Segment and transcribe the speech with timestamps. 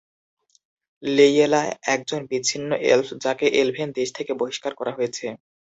[1.03, 1.61] লেই'য়েলা
[1.95, 5.25] একজন বিচ্ছিন্ন এলফ যাকে এলভেন দেশ থেকে বহিষ্কার করা হয়েছে।